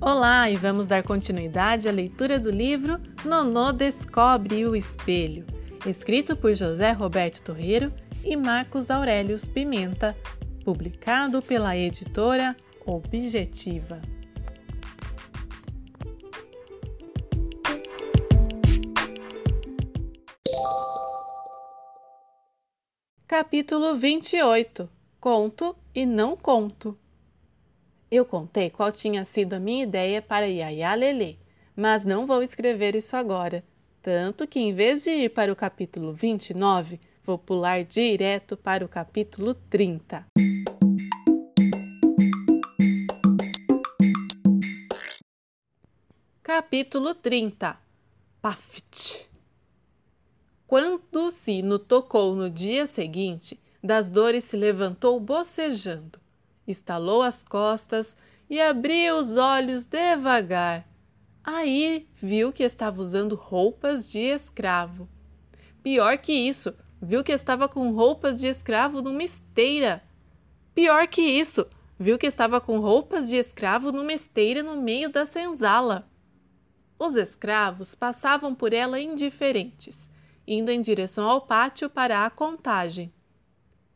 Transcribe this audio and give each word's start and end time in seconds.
Olá, 0.00 0.48
e 0.48 0.56
vamos 0.56 0.86
dar 0.86 1.02
continuidade 1.02 1.88
à 1.88 1.92
leitura 1.92 2.38
do 2.38 2.52
livro 2.52 3.00
Nonô 3.24 3.72
Descobre 3.72 4.64
o 4.64 4.76
Espelho, 4.76 5.44
escrito 5.84 6.36
por 6.36 6.54
José 6.54 6.92
Roberto 6.92 7.42
Torreiro 7.42 7.92
e 8.22 8.36
Marcos 8.36 8.92
Aurelius 8.92 9.44
Pimenta, 9.44 10.16
publicado 10.64 11.42
pela 11.42 11.76
editora 11.76 12.56
Objetiva. 12.86 14.00
Capítulo 23.26 23.96
28 23.96 24.88
Conto 25.18 25.76
e 25.92 26.06
não 26.06 26.36
conto. 26.36 26.96
Eu 28.10 28.24
contei 28.24 28.70
qual 28.70 28.90
tinha 28.90 29.22
sido 29.22 29.52
a 29.52 29.60
minha 29.60 29.82
ideia 29.82 30.22
para 30.22 30.46
Yaya 30.46 30.94
Lelê, 30.94 31.36
mas 31.76 32.06
não 32.06 32.26
vou 32.26 32.42
escrever 32.42 32.96
isso 32.96 33.14
agora. 33.14 33.62
Tanto 34.00 34.46
que, 34.46 34.58
em 34.58 34.72
vez 34.72 35.04
de 35.04 35.10
ir 35.10 35.28
para 35.28 35.52
o 35.52 35.56
capítulo 35.56 36.14
29, 36.14 36.98
vou 37.22 37.36
pular 37.36 37.84
direto 37.84 38.56
para 38.56 38.82
o 38.82 38.88
capítulo 38.88 39.52
30. 39.52 40.24
Capítulo 46.42 47.14
30 47.14 47.78
Paft 48.40 49.28
Quando 50.66 51.02
o 51.12 51.30
sino 51.30 51.78
tocou 51.78 52.34
no 52.34 52.48
dia 52.48 52.86
seguinte, 52.86 53.60
das 53.84 54.10
dores 54.10 54.44
se 54.44 54.56
levantou 54.56 55.20
bocejando, 55.20 56.18
estalou 56.70 57.22
as 57.22 57.42
costas 57.42 58.16
e 58.48 58.60
abriu 58.60 59.16
os 59.16 59.36
olhos 59.36 59.86
devagar. 59.86 60.86
Aí 61.42 62.06
viu 62.14 62.52
que 62.52 62.62
estava 62.62 63.00
usando 63.00 63.34
roupas 63.34 64.10
de 64.10 64.18
escravo. 64.18 65.08
Pior 65.82 66.18
que 66.18 66.32
isso, 66.32 66.74
viu 67.00 67.24
que 67.24 67.32
estava 67.32 67.68
com 67.68 67.92
roupas 67.92 68.38
de 68.38 68.46
escravo 68.46 69.00
numa 69.00 69.22
esteira. 69.22 70.02
Pior 70.74 71.08
que 71.08 71.22
isso, 71.22 71.66
viu 71.98 72.18
que 72.18 72.26
estava 72.26 72.60
com 72.60 72.78
roupas 72.78 73.28
de 73.28 73.36
escravo 73.36 73.90
numa 73.90 74.12
esteira 74.12 74.62
no 74.62 74.76
meio 74.76 75.10
da 75.10 75.24
senzala. 75.24 76.08
Os 76.98 77.14
escravos 77.14 77.94
passavam 77.94 78.54
por 78.54 78.72
ela 78.72 79.00
indiferentes, 79.00 80.10
indo 80.46 80.70
em 80.70 80.80
direção 80.80 81.28
ao 81.28 81.40
pátio 81.40 81.88
para 81.88 82.26
a 82.26 82.30
contagem. 82.30 83.12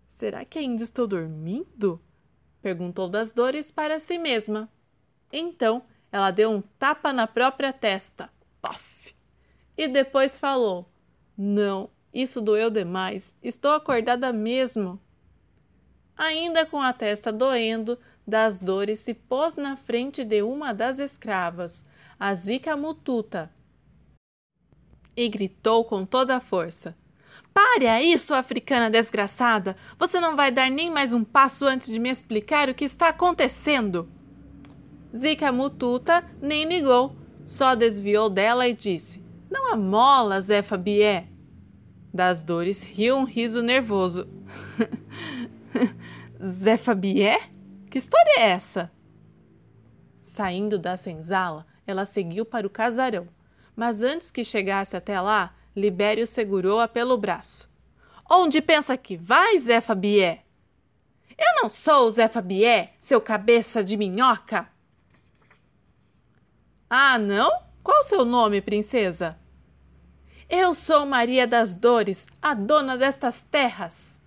Será 0.07 0.45
que 0.45 0.59
ainda 0.59 0.83
estou 0.83 1.07
dormindo? 1.07 2.01
Perguntou 2.63 3.09
das 3.09 3.33
dores 3.33 3.71
para 3.71 3.99
si 3.99 4.19
mesma. 4.19 4.71
Então 5.33 5.83
ela 6.11 6.31
deu 6.31 6.51
um 6.51 6.61
tapa 6.61 7.13
na 7.13 7.27
própria 7.27 7.73
testa. 7.73 8.31
Pof! 8.61 9.15
E 9.77 9.89
depois 9.89 10.39
falou: 10.39 10.89
Não, 11.37 11.91
isso 12.13 12.41
doeu 12.41 12.71
demais. 12.71 13.37
Estou 13.43 13.73
acordada 13.73 14.33
mesmo. 14.33 15.01
Ainda 16.17 16.65
com 16.67 16.81
a 16.81 16.93
testa 16.93 17.33
doendo, 17.33 17.99
das 18.27 18.61
dores 18.61 19.01
se 19.01 19.15
pôs 19.15 19.57
na 19.57 19.77
frente 19.77 20.25
de 20.25 20.43
uma 20.43 20.73
das 20.73 20.99
escravas, 20.99 21.83
a 22.21 22.35
Zica 22.35 22.77
Mututa, 22.77 23.51
e 25.17 25.29
gritou 25.29 25.85
com 25.85 26.05
toda 26.05 26.37
a 26.37 26.41
força: 26.41 26.97
Pare 27.55 27.87
aí, 27.87 28.17
sua 28.17 28.39
africana 28.39 28.89
desgraçada! 28.89 29.77
Você 29.99 30.19
não 30.19 30.35
vai 30.35 30.51
dar 30.51 30.71
nem 30.71 30.91
mais 30.91 31.13
um 31.13 31.23
passo 31.23 31.67
antes 31.67 31.93
de 31.93 32.01
me 32.01 32.09
explicar 32.09 32.69
o 32.71 32.75
que 32.75 32.85
está 32.85 33.09
acontecendo. 33.09 34.09
Zica 35.15 35.53
Mututa 35.53 36.25
nem 36.41 36.65
ligou, 36.65 37.15
só 37.45 37.75
desviou 37.75 38.31
dela 38.31 38.67
e 38.67 38.73
disse: 38.73 39.23
Não 39.51 39.71
amola, 39.71 40.41
Zé 40.41 40.63
Fabié. 40.63 41.29
Das 42.13 42.43
dores 42.43 42.85
riu 42.85 43.17
um 43.17 43.25
riso 43.25 43.63
nervoso. 43.63 44.27
Zé 46.43 46.79
Fabié? 46.79 47.51
Que 47.91 47.99
história 47.99 48.39
é 48.39 48.51
essa? 48.51 48.91
Saindo 50.23 50.79
da 50.79 50.97
senzala, 50.97 51.67
ela 51.87 52.07
seguiu 52.07 52.47
para 52.47 52.67
o 52.67 52.71
casarão, 52.71 53.29
mas 53.77 54.03
antes 54.03 54.31
que 54.31 54.43
chegasse 54.43 54.97
até 54.97 55.21
lá, 55.21 55.55
Libério 55.75 56.27
segurou-a 56.27 56.87
pelo 56.87 57.17
braço. 57.17 57.71
Onde 58.31 58.61
pensa 58.61 58.97
que 58.97 59.17
vai, 59.17 59.59
Zé 59.59 59.81
Fabié? 59.81 60.45
Eu 61.39 61.63
não 61.63 61.71
sou 61.71 62.07
o 62.07 62.11
Zé 62.11 62.29
Fabié, 62.29 62.95
seu 63.01 63.21
cabeça 63.21 63.83
de 63.83 63.97
minhoca. 63.97 64.69
Ah, 66.89 67.19
não? 67.19 67.51
Qual 67.83 68.01
o 68.01 68.05
seu 68.05 68.25
nome, 68.25 68.61
princesa? 68.61 69.39
Eu 70.49 70.75
sou 70.75 71.07
Maria 71.07 71.47
das 71.47 71.75
Dores, 71.75 72.29
a 72.41 72.53
dona 72.53 72.97
destas 72.97 73.41
terras. 73.41 74.21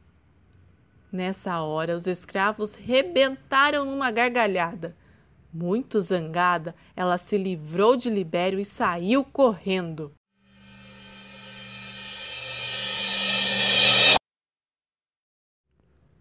Nessa 1.12 1.62
hora, 1.62 1.96
os 1.96 2.08
escravos 2.08 2.74
rebentaram 2.76 3.86
numa 3.86 4.10
gargalhada. 4.10 4.98
Muito 5.54 6.02
zangada, 6.02 6.76
ela 6.96 7.18
se 7.18 7.38
livrou 7.38 7.96
de 7.96 8.10
Libério 8.10 8.60
e 8.60 8.66
saiu 8.66 9.24
correndo. 9.24 10.12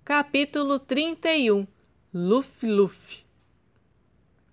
Capítulo 0.05 0.79
31 0.79 1.67
Luf 2.13 2.67
Luf 2.67 3.25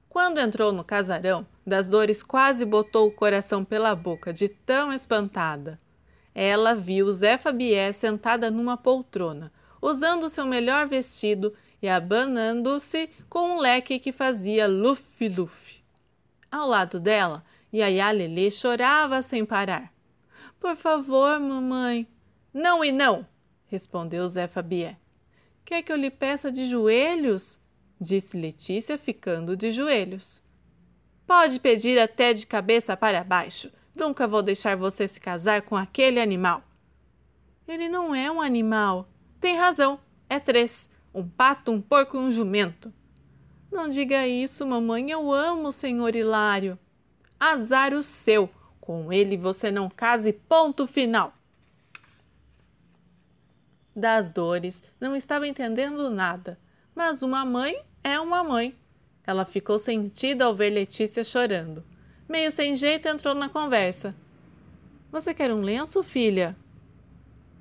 Quando 0.08 0.40
entrou 0.40 0.72
no 0.72 0.82
casarão, 0.82 1.46
das 1.68 1.90
dores 1.90 2.24
quase 2.24 2.64
botou 2.64 3.06
o 3.10 3.12
coração 3.12 3.66
pela 3.66 3.94
boca 3.94 4.32
de 4.32 4.48
tão 4.48 4.94
espantada. 4.94 5.78
Ela 6.34 6.74
viu 6.74 7.12
Zé 7.12 7.38
Fabié 7.38 7.92
sentada 7.92 8.50
numa 8.50 8.78
poltrona, 8.78 9.52
usando 9.82 10.30
seu 10.30 10.46
melhor 10.46 10.88
vestido 10.88 11.54
e 11.82 11.90
abanando-se 11.90 13.10
com 13.28 13.58
um 13.58 13.60
leque 13.60 14.00
que 14.00 14.14
fazia 14.14 14.70
luf-luf. 14.70 15.84
Ao 16.50 16.66
lado 16.66 16.98
dela, 16.98 17.44
Yaya 17.74 18.10
Lelê 18.12 18.50
chorava 18.50 19.22
sem 19.22 19.44
parar. 19.44 19.92
Por 20.62 20.78
favor, 20.78 21.38
mamãe. 21.42 22.08
Não 22.54 22.86
e 22.86 22.92
não, 22.94 23.28
respondeu 23.68 24.26
Zé 24.30 24.48
Fabié. 24.48 25.01
Quer 25.72 25.84
que 25.84 25.92
eu 25.94 25.96
lhe 25.96 26.12
peça 26.12 26.52
de 26.52 26.66
joelhos? 26.66 27.62
disse 27.98 28.38
Letícia, 28.38 28.98
ficando 28.98 29.56
de 29.56 29.72
joelhos. 29.72 30.44
Pode 31.26 31.62
pedir 31.62 31.98
até 31.98 32.34
de 32.34 32.46
cabeça 32.46 32.98
para 32.98 33.24
baixo. 33.24 33.72
Nunca 33.96 34.28
vou 34.28 34.44
deixar 34.44 34.76
você 34.76 35.08
se 35.08 35.18
casar 35.18 35.62
com 35.62 35.78
aquele 35.78 36.20
animal. 36.20 36.62
Ele 37.66 37.88
não 37.88 38.14
é 38.14 38.30
um 38.30 38.42
animal. 38.42 39.08
Tem 39.40 39.56
razão. 39.56 39.98
É 40.28 40.42
três: 40.42 40.90
um 41.14 41.26
pato, 41.26 41.72
um 41.72 41.80
porco 41.80 42.18
e 42.18 42.20
um 42.20 42.30
jumento. 42.30 42.94
Não 43.72 43.88
diga 43.88 44.28
isso, 44.28 44.68
mamãe. 44.68 45.10
Eu 45.10 45.32
amo 45.32 45.70
o 45.70 45.72
senhor 45.72 46.18
Hilário. 46.18 46.78
Azar 47.40 47.94
o 47.94 48.04
seu. 48.04 48.50
Com 48.82 49.14
ele 49.14 49.38
você 49.38 49.72
não 49.72 49.90
case, 49.90 50.34
ponto 50.34 50.86
final 50.86 51.34
das 53.96 54.32
dores, 54.32 54.84
não 55.00 55.16
estava 55.16 55.48
entendendo 55.48 56.10
nada, 56.10 56.60
mas 56.96 57.22
uma 57.22 57.46
mãe 57.46 57.82
é 58.04 58.20
uma 58.20 58.44
mãe. 58.44 58.76
Ela 59.26 59.46
ficou 59.46 59.78
sentida 59.78 60.46
ao 60.46 60.56
ver 60.56 60.70
Letícia 60.70 61.24
chorando. 61.24 61.84
Meio 62.28 62.52
sem 62.52 62.76
jeito 62.76 63.08
entrou 63.08 63.36
na 63.36 63.50
conversa. 63.50 64.16
Você 65.12 65.34
quer 65.34 65.54
um 65.54 65.62
lenço, 65.62 66.02
filha? 66.02 66.56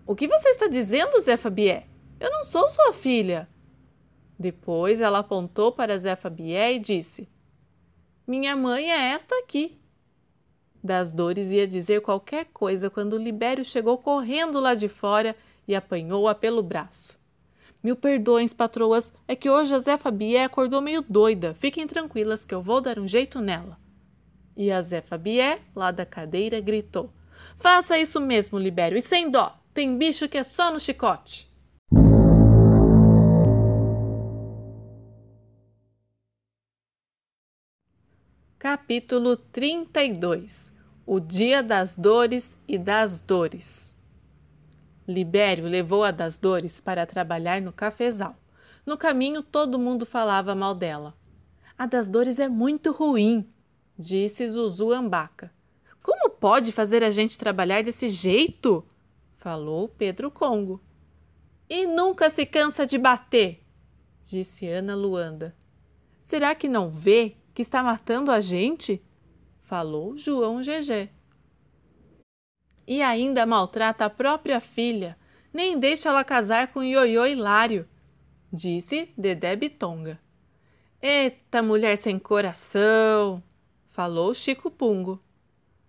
O 0.07 0.15
que 0.15 0.27
você 0.27 0.51
está 0.51 0.69
dizendo, 0.69 1.21
Zé 1.21 1.37
Fabié? 1.37 1.87
Eu 2.19 2.31
não 2.31 2.45
sou 2.45 2.69
sua 2.69 2.93
filha. 2.93 3.49
Depois 4.39 5.01
ela 5.01 5.19
apontou 5.19 5.73
para 5.73 5.99
Zé 5.99 6.17
Fabié 6.17 6.75
e 6.75 6.79
disse: 6.79 7.29
Minha 8.27 8.57
mãe 8.57 8.91
é 8.91 9.13
esta 9.13 9.35
aqui. 9.39 9.79
Das 10.83 11.13
dores 11.13 11.53
ia 11.53 11.67
dizer 11.67 12.01
qualquer 12.01 12.47
coisa 12.47 12.89
quando 12.89 13.19
Libério 13.19 13.65
chegou 13.65 13.99
correndo 13.99 14.59
lá 14.59 14.75
de 14.75 14.89
fora 14.89 15.37
e 15.67 15.75
apanhou-a 15.75 16.35
pelo 16.35 16.63
braço. 16.63 17.19
Mil 17.83 17.97
perdões, 17.97 18.53
patroas, 18.53 19.13
é 19.27 19.35
que 19.35 19.49
hoje 19.49 19.75
a 19.75 19.79
Zé 19.79 19.97
Fabié 19.97 20.45
acordou 20.45 20.83
meio 20.83 21.03
doida. 21.09 21.55
Fiquem 21.55 21.87
tranquilas 21.87 22.45
que 22.45 22.55
eu 22.55 22.63
vou 22.63 22.81
dar 22.81 22.99
um 22.99 23.09
jeito 23.09 23.41
nela. 23.41 23.79
E 24.55 24.71
a 24.71 24.83
Zé 24.83 25.01
Fabié, 25.01 25.59
lá 25.75 25.91
da 25.91 26.05
cadeira, 26.05 26.61
gritou: 26.61 27.11
Faça 27.57 27.99
isso 27.99 28.21
mesmo, 28.21 28.59
Libério, 28.59 28.99
e 28.99 29.01
sem 29.01 29.31
dó. 29.31 29.59
Tem 29.73 29.97
bicho 29.97 30.29
que 30.29 30.37
é 30.37 30.45
só 30.45 30.71
no 30.71 30.79
chicote. 30.79 31.49
Capítulo 38.59 39.39
32 39.39 40.71
O 41.07 41.19
Dia 41.19 41.63
das 41.63 41.97
Dores 41.97 42.59
e 42.69 42.77
das 42.77 43.19
Dores 43.19 43.99
Libério 45.11 45.67
levou 45.67 46.05
a 46.05 46.11
das 46.11 46.39
dores 46.39 46.81
para 46.81 47.07
trabalhar 47.07 47.61
no 47.61 47.73
cafezal. 47.73 48.37
No 48.87 48.97
caminho, 48.97 49.43
todo 49.43 49.79
mundo 49.79 50.07
falava 50.07 50.55
mal 50.55 50.75
dela. 50.75 51.15
A 51.77 51.87
das 51.87 52.09
dores 52.09 52.39
é 52.39 52.49
muito 52.49 52.93
ruim, 52.93 53.49
disse 53.99 54.47
Zuzu 54.47 54.93
Ambaca. 54.93 55.53
Como 56.03 56.31
pode 56.31 56.73
fazer 56.73 57.05
a 57.05 57.11
gente 57.11 57.39
trabalhar 57.39 57.83
desse 57.83 58.09
jeito? 58.09 58.85
falou 59.37 59.89
Pedro 59.89 60.31
Congo. 60.31 60.81
E 61.69 61.87
nunca 61.87 62.29
se 62.29 62.45
cansa 62.45 62.85
de 62.85 62.99
bater, 62.99 63.63
disse 64.25 64.67
Ana 64.67 64.95
Luanda. 64.95 65.55
Será 66.21 66.55
que 66.55 66.69
não 66.69 66.91
vê 66.91 67.37
que 67.55 67.63
está 67.63 67.83
matando 67.83 68.31
a 68.31 68.41
gente? 68.41 69.03
falou 69.63 70.17
João 70.17 70.63
Gegé. 70.63 71.11
E 72.91 73.03
ainda 73.03 73.47
maltrata 73.47 74.07
a 74.07 74.11
própria 74.11 74.59
filha, 74.59 75.17
nem 75.53 75.79
deixa 75.79 76.09
ela 76.09 76.25
casar 76.25 76.73
com 76.73 76.83
Ioiô 76.83 77.25
Hilário, 77.25 77.89
disse 78.53 79.15
Dedé 79.17 79.55
Bitonga. 79.55 80.21
Eita, 81.01 81.63
mulher 81.63 81.97
sem 81.97 82.19
coração! 82.19 83.41
falou 83.91 84.35
Chico 84.35 84.73
Pungo. 84.73 85.23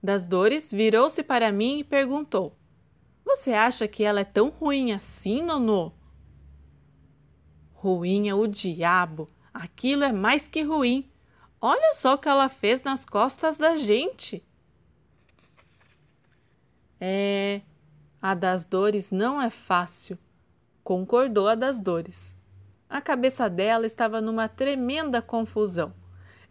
Das 0.02 0.28
Dores 0.28 0.72
virou-se 0.72 1.24
para 1.24 1.52
mim 1.52 1.80
e 1.80 1.84
perguntou: 1.84 2.56
Você 3.26 3.52
acha 3.52 3.88
que 3.88 4.04
ela 4.04 4.20
é 4.20 4.24
tão 4.24 4.50
ruim 4.50 4.92
assim, 4.92 5.42
Nonô? 5.42 5.92
Ruim 7.74 8.30
é 8.30 8.36
o 8.36 8.46
diabo. 8.46 9.28
Aquilo 9.52 10.04
é 10.04 10.12
mais 10.12 10.48
que 10.48 10.62
ruim. 10.62 11.10
Olha 11.60 11.94
só 11.96 12.14
o 12.14 12.18
que 12.20 12.30
ela 12.30 12.48
fez 12.48 12.84
nas 12.84 13.04
costas 13.04 13.58
da 13.58 13.76
gente. 13.76 14.46
É, 17.04 17.62
a 18.22 18.36
das 18.36 18.68
dores 18.68 19.10
não 19.10 19.42
é 19.42 19.50
fácil, 19.50 20.20
concordou 20.84 21.48
a 21.48 21.56
das 21.56 21.82
dores. 21.82 22.38
A 22.88 23.02
cabeça 23.02 23.50
dela 23.50 23.88
estava 23.88 24.22
numa 24.22 24.48
tremenda 24.48 25.20
confusão. 25.20 25.92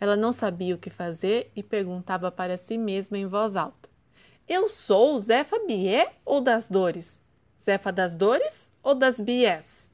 Ela 0.00 0.16
não 0.16 0.32
sabia 0.32 0.74
o 0.74 0.78
que 0.78 0.90
fazer 0.90 1.52
e 1.54 1.62
perguntava 1.62 2.32
para 2.32 2.56
si 2.56 2.76
mesma 2.76 3.16
em 3.16 3.28
voz 3.28 3.54
alta: 3.54 3.88
Eu 4.48 4.68
sou 4.68 5.16
Zefa 5.20 5.56
Bié 5.64 6.14
ou 6.24 6.40
das 6.40 6.68
dores? 6.68 7.22
Zefa 7.60 7.92
das 7.92 8.16
dores 8.16 8.72
ou 8.82 8.96
das 8.96 9.20
biés? 9.20 9.92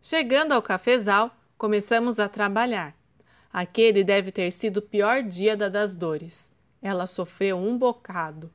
Chegando 0.00 0.50
ao 0.50 0.60
cafezal, 0.60 1.30
começamos 1.56 2.18
a 2.18 2.28
trabalhar. 2.28 2.96
Aquele 3.52 4.02
deve 4.02 4.32
ter 4.32 4.50
sido 4.50 4.78
o 4.78 4.82
pior 4.82 5.22
dia 5.22 5.56
da 5.56 5.68
das 5.68 5.94
dores. 5.94 6.50
Ela 6.82 7.06
sofreu 7.06 7.56
um 7.56 7.78
bocado. 7.78 8.50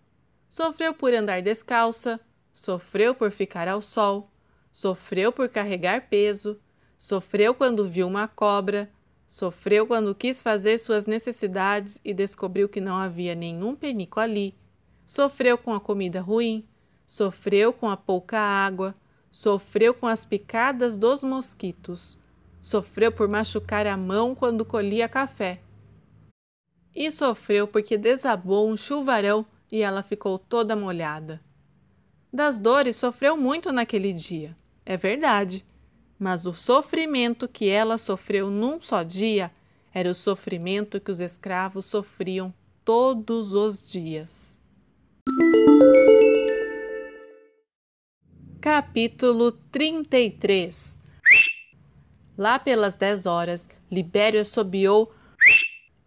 Sofreu 0.49 0.93
por 0.93 1.13
andar 1.13 1.41
descalça, 1.41 2.19
sofreu 2.51 3.15
por 3.15 3.31
ficar 3.31 3.67
ao 3.67 3.81
sol, 3.81 4.29
sofreu 4.71 5.31
por 5.31 5.47
carregar 5.47 6.09
peso, 6.09 6.59
sofreu 6.97 7.53
quando 7.53 7.87
viu 7.87 8.07
uma 8.07 8.27
cobra, 8.27 8.91
Sofreu 9.29 9.85
quando 9.85 10.15
quis 10.15 10.41
fazer 10.41 10.79
suas 10.79 11.05
necessidades 11.05 12.01
e 12.03 12.15
descobriu 12.15 12.67
que 12.67 12.81
não 12.81 12.97
havia 12.97 13.35
nenhum 13.35 13.75
penico 13.75 14.19
ali. 14.19 14.55
Sofreu 15.05 15.55
com 15.55 15.71
a 15.71 15.79
comida 15.79 16.19
ruim. 16.19 16.67
Sofreu 17.05 17.71
com 17.71 17.87
a 17.87 17.95
pouca 17.95 18.39
água. 18.39 18.95
Sofreu 19.31 19.93
com 19.93 20.07
as 20.07 20.25
picadas 20.25 20.97
dos 20.97 21.21
mosquitos. 21.21 22.17
Sofreu 22.59 23.11
por 23.11 23.27
machucar 23.27 23.85
a 23.85 23.95
mão 23.95 24.33
quando 24.33 24.65
colhia 24.65 25.07
café. 25.07 25.61
E 26.95 27.11
sofreu 27.11 27.67
porque 27.67 27.99
desabou 27.99 28.67
um 28.67 28.75
chuvarão 28.75 29.45
e 29.71 29.81
ela 29.81 30.03
ficou 30.03 30.37
toda 30.37 30.75
molhada. 30.75 31.41
Das 32.31 32.59
dores 32.59 32.95
sofreu 32.95 33.35
muito 33.35 33.71
naquele 33.71 34.13
dia, 34.13 34.55
é 34.85 34.95
verdade 34.95 35.65
mas 36.19 36.45
o 36.45 36.53
sofrimento 36.53 37.47
que 37.47 37.69
ela 37.69 37.97
sofreu 37.97 38.51
num 38.51 38.81
só 38.81 39.03
dia 39.03 39.49
era 39.93 40.09
o 40.09 40.13
sofrimento 40.13 40.99
que 40.99 41.09
os 41.09 41.21
escravos 41.21 41.85
sofriam 41.85 42.53
todos 42.83 43.53
os 43.53 43.81
dias. 43.81 44.61
Capítulo 48.59 49.53
33 49.53 50.99
Lá 52.37 52.59
pelas 52.59 52.97
dez 52.97 53.25
horas, 53.25 53.69
Libério 53.89 54.41
assobiou. 54.41 55.13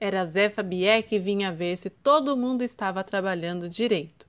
Era 0.04 0.25
Zé 0.25 0.50
Fabié 0.50 1.00
que 1.00 1.16
vinha 1.16 1.52
ver 1.52 1.76
se 1.76 1.88
todo 1.88 2.37
mundo 2.37 2.62
estava 2.62 3.04
trabalhando 3.04 3.69
direito. 3.69 4.26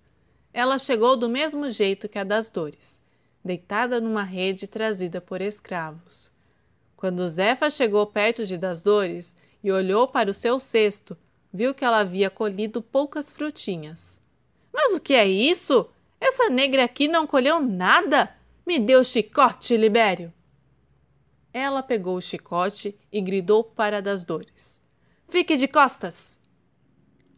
Ela 0.54 0.78
chegou 0.78 1.18
do 1.18 1.28
mesmo 1.28 1.68
jeito 1.68 2.08
que 2.08 2.20
a 2.20 2.24
das 2.24 2.52
dores 2.52 3.02
deitada 3.44 4.00
numa 4.00 4.22
rede 4.22 4.68
trazida 4.68 5.20
por 5.20 5.42
escravos. 5.42 6.32
Quando 6.96 7.28
Zefa 7.28 7.72
chegou 7.72 8.06
perto 8.06 8.46
de 8.46 8.56
Das 8.56 8.84
Dores 8.84 9.36
e 9.64 9.72
olhou 9.72 10.08
para 10.08 10.30
o 10.30 10.34
seu 10.34 10.60
cesto, 10.60 11.18
viu 11.52 11.74
que 11.74 11.84
ela 11.84 12.02
havia 12.02 12.30
colhido 12.30 12.80
poucas 12.80 13.32
frutinhas. 13.32 14.22
Mas 14.72 14.94
o 14.94 15.00
que 15.00 15.16
é 15.16 15.28
isso? 15.28 15.90
Essa 16.22 16.52
negra 16.52 16.84
aqui 16.84 17.08
não 17.08 17.26
colheu 17.26 17.60
nada! 17.60 18.32
Me 18.64 18.78
deu 18.78 19.00
o 19.00 19.04
chicote, 19.04 19.76
Libério! 19.76 20.32
Ela 21.52 21.82
pegou 21.82 22.16
o 22.16 22.22
chicote 22.22 22.96
e 23.12 23.20
gridou 23.20 23.64
para 23.64 24.04
Das 24.04 24.24
Dores: 24.24 24.83
Fique 25.34 25.58
de 25.58 25.68
costas! 25.68 26.40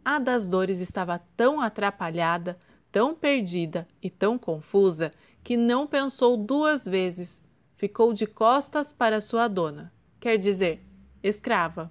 A 0.04 0.20
Das 0.20 0.46
Dores 0.48 0.82
estava 0.82 1.18
tão 1.38 1.62
atrapalhada, 1.62 2.60
tão 2.92 3.16
perdida 3.16 3.88
e 4.04 4.10
tão 4.10 4.38
confusa 4.38 5.14
que 5.42 5.56
não 5.56 5.88
pensou 5.88 6.36
duas 6.36 6.86
vezes, 6.86 7.42
ficou 7.78 8.12
de 8.12 8.28
costas 8.28 8.92
para 8.92 9.22
sua 9.22 9.48
dona, 9.48 9.94
quer 10.20 10.38
dizer, 10.38 10.86
escrava. 11.24 11.90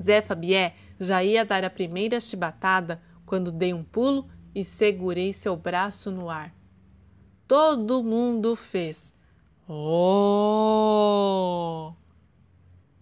Zé 0.00 0.22
Fabié 0.22 0.76
já 1.00 1.24
ia 1.24 1.44
dar 1.44 1.64
a 1.64 1.68
primeira 1.68 2.20
chibatada 2.20 3.02
quando 3.26 3.50
dei 3.50 3.74
um 3.74 3.82
pulo 3.82 4.30
e 4.54 4.64
segurei 4.64 5.32
seu 5.32 5.56
braço 5.56 6.12
no 6.12 6.30
ar. 6.30 6.54
Todo 7.48 8.04
mundo 8.04 8.54
fez. 8.54 9.12
Oh! 9.68 10.70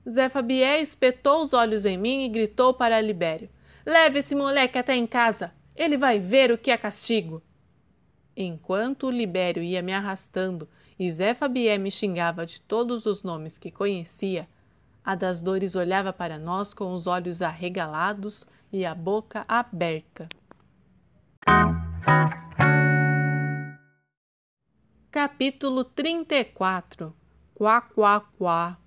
Zé 0.08 0.30
Fabié 0.30 0.80
espetou 0.80 1.42
os 1.42 1.52
olhos 1.52 1.84
em 1.84 1.98
mim 1.98 2.24
e 2.24 2.28
gritou 2.30 2.72
para 2.72 3.00
Libério: 3.00 3.50
Leve 3.84 4.20
esse 4.20 4.34
moleque 4.34 4.78
até 4.78 4.96
em 4.96 5.06
casa. 5.06 5.52
Ele 5.76 5.98
vai 5.98 6.18
ver 6.18 6.50
o 6.50 6.56
que 6.56 6.70
é 6.70 6.78
castigo. 6.78 7.42
Enquanto 8.34 9.10
Libério 9.10 9.62
ia 9.62 9.82
me 9.82 9.92
arrastando 9.92 10.68
e 10.98 11.10
Zé 11.10 11.34
Fabié 11.34 11.76
me 11.76 11.90
xingava 11.90 12.46
de 12.46 12.60
todos 12.60 13.04
os 13.04 13.22
nomes 13.22 13.58
que 13.58 13.70
conhecia, 13.70 14.48
a 15.04 15.14
das 15.14 15.42
dores 15.42 15.76
olhava 15.76 16.12
para 16.12 16.38
nós 16.38 16.72
com 16.72 16.92
os 16.92 17.06
olhos 17.06 17.42
arregalados 17.42 18.46
e 18.72 18.86
a 18.86 18.94
boca 18.94 19.44
aberta. 19.46 20.28
Capítulo 25.10 25.84
34 25.84 27.14
Quá, 27.54 27.80
quá, 27.80 28.20
quá 28.38 28.78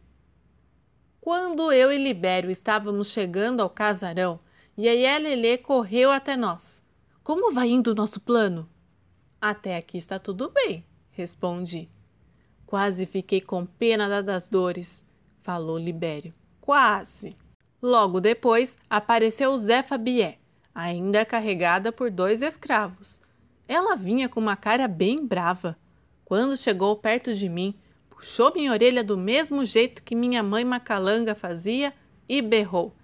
Quando 1.22 1.72
eu 1.72 1.94
e 1.94 2.00
Libério 2.00 2.50
estávamos 2.50 3.12
chegando 3.12 3.62
ao 3.62 3.70
casarão, 3.70 4.40
Yaya 4.76 5.20
Lelê 5.20 5.56
correu 5.56 6.10
até 6.10 6.36
nós. 6.36 6.84
Como 7.24 7.54
vai 7.54 7.70
indo 7.70 7.92
o 7.92 7.96
nosso 7.96 8.20
plano? 8.20 8.68
Até 9.40 9.78
aqui 9.78 10.00
está 10.00 10.18
tudo 10.18 10.50
bem, 10.50 10.84
respondi. 11.12 11.88
Quase 12.66 13.06
fiquei 13.06 13.40
com 13.40 13.68
pena 13.68 14.24
das 14.24 14.50
dores, 14.50 15.06
falou 15.44 15.78
Libério. 15.78 16.34
Quase. 16.60 17.38
Logo 17.80 18.20
depois 18.20 18.76
apareceu 18.90 19.56
Zé 19.58 19.84
Fabié, 19.84 20.40
ainda 20.74 21.24
carregada 21.24 21.92
por 21.92 22.10
dois 22.10 22.42
escravos. 22.42 23.22
Ela 23.68 23.96
vinha 23.96 24.28
com 24.28 24.40
uma 24.40 24.56
cara 24.56 24.88
bem 24.88 25.24
brava. 25.24 25.78
Quando 26.26 26.58
chegou 26.58 26.96
perto 26.96 27.36
de 27.36 27.48
mim, 27.48 27.76
puxou 28.22 28.54
minha 28.54 28.72
orelha 28.72 29.04
do 29.04 29.18
mesmo 29.18 29.66
jeito 29.66 30.04
que 30.04 30.14
minha 30.14 30.44
mãe 30.44 30.64
Macalanga 30.64 31.34
fazia 31.34 31.92
e 32.30 32.40
berrou: 32.40 32.96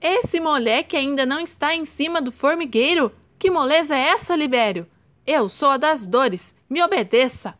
Esse 0.00 0.38
moleque 0.38 0.96
ainda 0.96 1.26
não 1.26 1.40
está 1.40 1.74
em 1.74 1.84
cima 1.84 2.22
do 2.22 2.30
formigueiro? 2.30 3.12
Que 3.36 3.50
moleza 3.50 3.96
é 3.96 4.10
essa, 4.10 4.36
Libério? 4.36 4.86
Eu 5.26 5.48
sou 5.48 5.70
a 5.70 5.76
das 5.76 6.06
dores, 6.06 6.54
me 6.68 6.80
obedeça! 6.84 7.58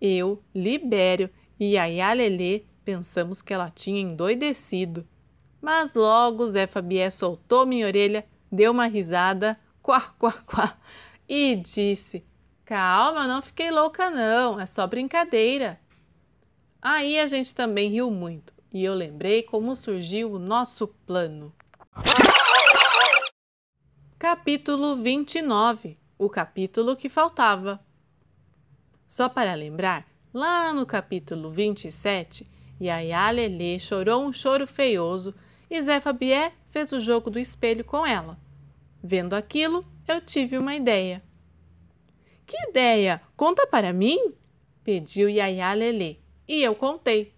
Eu, 0.00 0.42
Libério 0.52 1.30
e 1.60 1.74
Yaya 1.76 2.12
Lelê 2.12 2.64
pensamos 2.84 3.40
que 3.40 3.54
ela 3.54 3.70
tinha 3.70 4.00
endoidecido. 4.00 5.06
Mas 5.60 5.94
logo 5.94 6.44
Zé 6.46 6.66
Fabié 6.66 7.08
soltou 7.08 7.66
minha 7.66 7.86
orelha, 7.86 8.26
deu 8.50 8.72
uma 8.72 8.86
risada, 8.86 9.56
quá, 9.80 10.00
quá, 10.18 10.32
quá, 10.44 10.76
e 11.28 11.54
disse: 11.54 12.26
Calma, 12.64 13.28
não 13.28 13.40
fiquei 13.40 13.70
louca, 13.70 14.10
não, 14.10 14.58
é 14.58 14.66
só 14.66 14.88
brincadeira. 14.88 15.78
Aí 16.80 17.18
a 17.18 17.26
gente 17.26 17.54
também 17.54 17.90
riu 17.90 18.10
muito 18.10 18.52
e 18.72 18.84
eu 18.84 18.94
lembrei 18.94 19.42
como 19.42 19.74
surgiu 19.74 20.32
o 20.32 20.38
nosso 20.38 20.88
plano. 21.06 21.52
Capítulo 24.18 24.96
29 24.96 25.96
o 26.18 26.28
capítulo 26.28 26.96
que 26.96 27.08
faltava. 27.08 27.80
Só 29.06 29.28
para 29.28 29.54
lembrar, 29.54 30.06
lá 30.34 30.72
no 30.72 30.84
capítulo 30.84 31.50
27, 31.50 32.44
Yaya 32.80 33.30
Lelê 33.30 33.78
chorou 33.78 34.24
um 34.24 34.32
choro 34.32 34.66
feioso 34.66 35.34
e 35.70 35.80
Zé 35.80 36.00
Fabié 36.00 36.52
fez 36.70 36.92
o 36.92 37.00
jogo 37.00 37.30
do 37.30 37.38
espelho 37.38 37.84
com 37.84 38.04
ela. 38.04 38.38
Vendo 39.02 39.34
aquilo, 39.34 39.84
eu 40.06 40.20
tive 40.20 40.58
uma 40.58 40.74
ideia. 40.74 41.22
Que 42.44 42.56
ideia? 42.68 43.22
Conta 43.36 43.66
para 43.66 43.92
mim? 43.92 44.34
pediu 44.82 45.28
Yaya 45.28 45.72
Lelê, 45.74 46.16
e 46.48 46.62
eu 46.62 46.74
contei. 46.74 47.34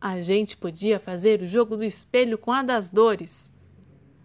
A 0.00 0.20
gente 0.20 0.56
podia 0.56 0.98
fazer 0.98 1.40
o 1.40 1.46
jogo 1.46 1.76
do 1.76 1.84
espelho 1.84 2.36
com 2.36 2.52
a 2.52 2.62
das 2.62 2.90
dores. 2.90 3.54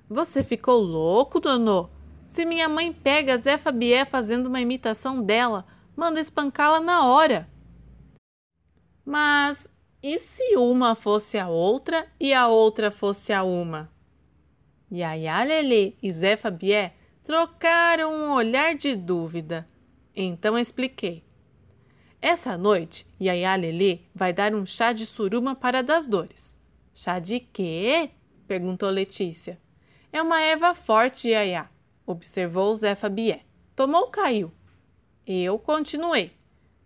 Você 0.09 0.43
ficou 0.43 0.81
louco, 0.81 1.39
Donô? 1.39 1.89
Se 2.27 2.43
minha 2.43 2.67
mãe 2.67 2.91
pega 2.91 3.37
Zé 3.37 3.57
Fabié 3.57 4.03
fazendo 4.03 4.47
uma 4.47 4.59
imitação 4.59 5.21
dela, 5.21 5.65
manda 5.95 6.19
espancá-la 6.19 6.79
na 6.79 7.05
hora. 7.05 7.47
Mas 9.05 9.71
e 10.03 10.17
se 10.17 10.55
uma 10.57 10.95
fosse 10.95 11.37
a 11.37 11.47
outra 11.47 12.07
e 12.19 12.33
a 12.33 12.47
outra 12.47 12.89
fosse 12.89 13.31
a 13.31 13.43
uma? 13.43 13.91
Yaya 14.91 15.43
Lelê 15.43 15.93
e 16.01 16.11
Zé 16.11 16.35
Fabié 16.35 16.95
trocaram 17.23 18.11
um 18.13 18.33
olhar 18.33 18.75
de 18.75 18.95
dúvida. 18.95 19.65
Então 20.15 20.57
expliquei. 20.57 21.23
Essa 22.21 22.57
noite, 22.57 23.05
Yaya 23.19 23.55
Lelê 23.55 23.99
vai 24.13 24.31
dar 24.31 24.53
um 24.53 24.65
chá 24.65 24.93
de 24.93 25.05
suruma 25.05 25.55
para 25.55 25.81
das 25.81 26.07
dores. 26.07 26.55
Chá 26.93 27.19
de 27.19 27.39
quê? 27.39 28.11
perguntou 28.47 28.89
Letícia. 28.89 29.59
É 30.13 30.21
uma 30.21 30.41
erva 30.41 30.75
forte, 30.75 31.29
Yaya, 31.29 31.69
observou 32.05 32.75
Zé 32.75 32.95
Fabié. 32.95 33.41
Tomou, 33.75 34.07
caiu. 34.07 34.51
Eu 35.25 35.57
continuei. 35.57 36.31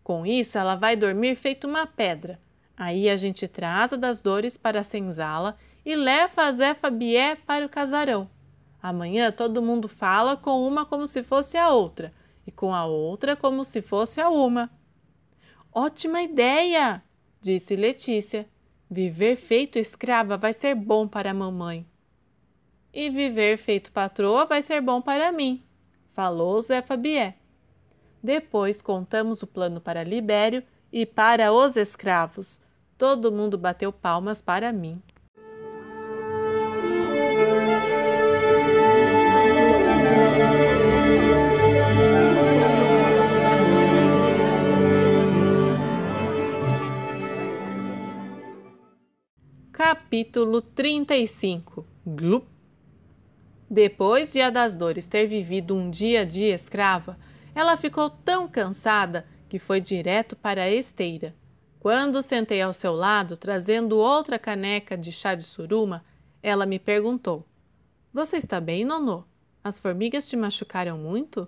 Com 0.04 0.26
isso, 0.26 0.58
ela 0.58 0.76
vai 0.76 0.96
dormir 0.96 1.36
feito 1.36 1.68
uma 1.68 1.86
pedra 1.86 2.40
Aí 2.78 3.10
a 3.10 3.16
gente 3.16 3.48
traz 3.48 3.94
a 3.94 3.96
das 3.96 4.22
dores 4.22 4.58
para 4.58 4.82
a 4.82 4.84
senzala 4.84 5.58
e 5.86 5.96
leva 5.96 6.44
a 6.44 6.52
Zé 6.52 6.74
Fabié 6.74 7.36
para 7.36 7.66
o 7.66 7.70
casarão. 7.70 8.30
Amanhã 8.84 9.32
todo 9.32 9.62
mundo 9.62 9.88
fala 9.88 10.36
com 10.36 10.68
uma 10.68 10.86
como 10.86 11.08
se 11.08 11.24
fosse 11.24 11.58
a 11.58 11.70
outra 11.70 12.14
e 12.46 12.52
com 12.52 12.74
a 12.74 12.86
outra 12.86 13.36
como 13.36 13.64
se 13.64 13.82
fosse 13.82 14.20
a 14.20 14.30
uma. 14.30 14.70
Ótima 15.78 16.22
ideia, 16.22 17.04
disse 17.42 17.76
Letícia. 17.76 18.48
Viver 18.90 19.36
feito 19.36 19.78
escrava 19.78 20.38
vai 20.38 20.54
ser 20.54 20.74
bom 20.74 21.06
para 21.06 21.32
a 21.32 21.34
mamãe. 21.34 21.86
E 22.94 23.10
viver 23.10 23.58
feito 23.58 23.92
patroa 23.92 24.46
vai 24.46 24.62
ser 24.62 24.80
bom 24.80 25.02
para 25.02 25.34
mim, 25.34 25.62
falou 26.14 26.62
Zé 26.62 26.82
Fabié. 26.82 27.36
Depois 28.24 28.82
contamos 28.82 29.44
o 29.44 29.48
plano 29.48 29.82
para 29.82 30.02
Libério 30.02 30.64
e 30.94 31.06
para 31.06 31.52
os 31.52 31.76
escravos, 31.76 32.62
Todo 32.98 33.30
mundo 33.30 33.58
bateu 33.58 33.92
palmas 33.92 34.40
para 34.40 34.72
mim. 34.72 35.02
Capítulo 50.16 50.62
35 50.62 51.86
Glup 52.08 52.48
Depois 53.70 54.32
de 54.32 54.40
a 54.40 54.50
das 54.50 54.78
Dores 54.78 55.10
ter 55.10 55.28
vivido 55.28 55.76
um 55.76 55.90
dia 55.90 56.26
de 56.26 56.46
escrava, 56.46 57.20
ela 57.54 57.76
ficou 57.76 58.10
tão 58.10 58.48
cansada 58.48 59.28
que 59.50 59.60
foi 59.60 59.82
direto 59.82 60.34
para 60.34 60.64
a 60.64 60.72
esteira 60.72 61.36
quando 61.80 62.22
sentei 62.22 62.62
ao 62.62 62.72
seu 62.72 62.96
lado, 62.96 63.36
trazendo 63.36 63.98
outra 63.98 64.40
caneca 64.40 64.98
de 64.98 65.12
chá 65.12 65.36
de 65.36 65.44
suruma, 65.44 66.02
ela 66.42 66.66
me 66.66 66.80
perguntou: 66.80 67.46
Você 68.14 68.38
está 68.38 68.62
bem, 68.62 68.86
Nonô? 68.86 69.26
As 69.62 69.82
formigas 69.82 70.30
te 70.30 70.38
machucaram 70.38 70.98
muito? 70.98 71.46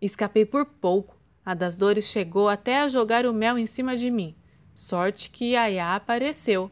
Escapei 0.00 0.46
por 0.46 0.66
pouco. 0.66 1.20
A 1.44 1.52
das 1.52 1.76
dores 1.76 2.04
chegou 2.04 2.48
até 2.48 2.78
a 2.78 2.86
jogar 2.86 3.26
o 3.26 3.34
mel 3.34 3.58
em 3.58 3.66
cima 3.66 3.96
de 3.96 4.08
mim. 4.08 4.36
Sorte 4.72 5.30
que 5.30 5.54
Yaya 5.54 5.96
apareceu. 5.96 6.70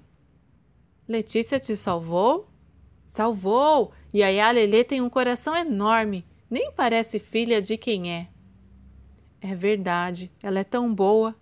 Letícia 1.06 1.60
te 1.60 1.76
salvou? 1.76 2.48
Salvou! 3.06 3.92
Yaya 4.14 4.50
Lelê 4.50 4.82
tem 4.84 5.00
um 5.00 5.10
coração 5.10 5.54
enorme. 5.54 6.24
Nem 6.48 6.72
parece 6.72 7.18
filha 7.18 7.60
de 7.60 7.76
quem 7.76 8.12
é. 8.12 8.28
É 9.40 9.54
verdade, 9.54 10.32
ela 10.42 10.60
é 10.60 10.64
tão 10.64 10.94
boa. 10.94 11.34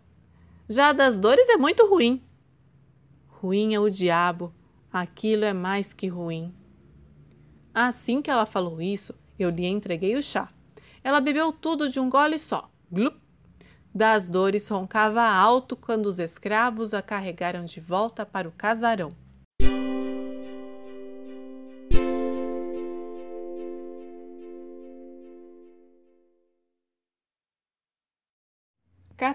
Já 0.68 0.88
a 0.88 0.92
das 0.92 1.20
dores 1.20 1.48
é 1.48 1.56
muito 1.56 1.88
ruim. 1.88 2.20
Ruim 3.28 3.74
é 3.74 3.78
o 3.78 3.88
diabo, 3.88 4.52
aquilo 4.92 5.44
é 5.44 5.52
mais 5.52 5.92
que 5.92 6.08
ruim. 6.08 6.52
Assim 7.72 8.20
que 8.20 8.30
ela 8.30 8.46
falou 8.46 8.82
isso, 8.82 9.14
eu 9.38 9.50
lhe 9.50 9.66
entreguei 9.66 10.16
o 10.16 10.22
chá. 10.22 10.48
Ela 11.04 11.20
bebeu 11.20 11.52
tudo 11.52 11.88
de 11.88 12.00
um 12.00 12.10
gole 12.10 12.38
só. 12.38 12.68
Glup! 12.90 13.16
Das 13.94 14.28
dores 14.28 14.68
roncava 14.68 15.22
alto 15.22 15.76
quando 15.76 16.06
os 16.06 16.18
escravos 16.18 16.94
a 16.94 17.02
carregaram 17.02 17.64
de 17.64 17.80
volta 17.80 18.24
para 18.24 18.48
o 18.48 18.52
casarão. 18.52 19.12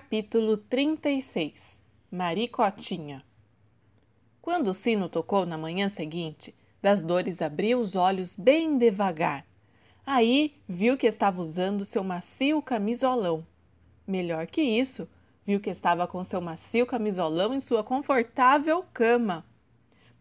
Capítulo 0.09 0.55
36 0.55 1.83
Maricotinha 2.09 3.25
Quando 4.41 4.69
o 4.69 4.73
sino 4.73 5.09
tocou 5.09 5.45
na 5.45 5.57
manhã 5.57 5.89
seguinte, 5.89 6.55
das 6.81 7.03
dores 7.03 7.41
abriu 7.41 7.77
os 7.77 7.93
olhos 7.93 8.33
bem 8.37 8.77
devagar. 8.77 9.45
Aí 10.05 10.55
viu 10.65 10.95
que 10.95 11.07
estava 11.07 11.41
usando 11.41 11.83
seu 11.83 12.05
macio 12.05 12.61
camisolão. 12.61 13.45
Melhor 14.07 14.47
que 14.47 14.61
isso, 14.61 15.09
viu 15.45 15.59
que 15.59 15.69
estava 15.69 16.07
com 16.07 16.23
seu 16.23 16.39
macio 16.39 16.85
camisolão 16.85 17.53
em 17.53 17.59
sua 17.59 17.83
confortável 17.83 18.85
cama. 18.93 19.45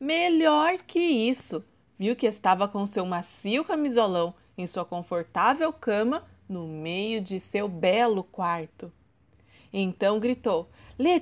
Melhor 0.01 0.79
que 0.79 0.99
isso, 0.99 1.65
viu 1.97 2.17
que 2.17 2.27
estava 2.27 2.67
com 2.67 2.85
seu 2.87 3.07
macio 3.07 3.65
camisolão 3.65 4.35
em 4.59 4.67
sua 4.67 4.85
confortável 4.85 5.73
cama 5.73 6.27
no 6.49 6.67
meio 6.67 7.21
de 7.21 7.39
seu 7.39 7.69
belo 7.69 8.25
quarto. 8.25 8.93
Então 9.79 10.19
gritou: 10.19 10.71
Letícia! 10.99 11.21